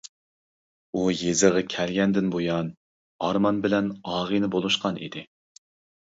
ئۇ 0.93 1.01
يېزىغا 1.17 1.59
كەلگەندىن 1.73 2.31
بۇيان 2.35 2.71
ئارمان 3.27 3.59
بىلەن 3.67 3.91
ئاغىنە 4.13 4.49
بولۇشقان 4.57 4.99
ئىدى. 5.09 5.23